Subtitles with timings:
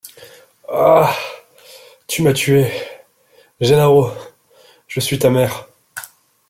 [0.67, 1.15] Ah!...
[2.07, 2.71] tu m’as tuée!—
[3.61, 4.09] Gennaro!
[4.87, 5.69] je suis ta mère!